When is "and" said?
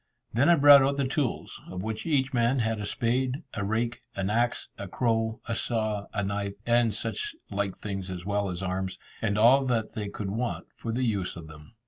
6.65-6.91, 9.21-9.37